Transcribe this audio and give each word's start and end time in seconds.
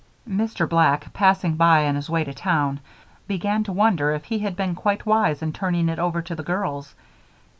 Mr. 0.27 0.67
Black, 0.67 1.13
passing 1.13 1.55
by 1.57 1.85
on 1.87 1.93
his 1.93 2.09
way 2.09 2.23
to 2.23 2.33
town, 2.33 2.79
began 3.27 3.63
to 3.63 3.71
wonder 3.71 4.09
if 4.13 4.23
he 4.25 4.39
had 4.39 4.55
been 4.55 4.73
quite 4.73 5.05
wise 5.05 5.43
in 5.43 5.53
turning 5.53 5.87
it 5.89 5.99
over 5.99 6.23
to 6.23 6.33
the 6.33 6.41
girls. 6.41 6.95